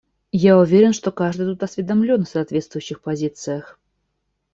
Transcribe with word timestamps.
Я 0.33 0.57
уверен, 0.57 0.93
что 0.93 1.11
каждый 1.11 1.45
тут 1.45 1.61
осведомлен 1.61 2.23
о 2.23 2.25
соответствующих 2.25 3.01
позициях. 3.03 3.77